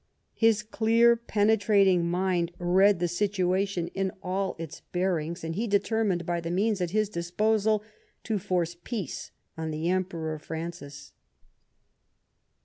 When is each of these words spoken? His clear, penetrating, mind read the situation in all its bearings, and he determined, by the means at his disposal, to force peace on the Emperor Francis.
His 0.33 0.63
clear, 0.63 1.15
penetrating, 1.15 2.09
mind 2.09 2.53
read 2.57 2.97
the 2.97 3.07
situation 3.07 3.89
in 3.89 4.11
all 4.23 4.55
its 4.57 4.79
bearings, 4.91 5.43
and 5.43 5.53
he 5.53 5.67
determined, 5.67 6.25
by 6.25 6.41
the 6.41 6.49
means 6.49 6.81
at 6.81 6.89
his 6.89 7.07
disposal, 7.07 7.83
to 8.23 8.39
force 8.39 8.75
peace 8.83 9.29
on 9.55 9.69
the 9.69 9.89
Emperor 9.91 10.39
Francis. 10.39 11.11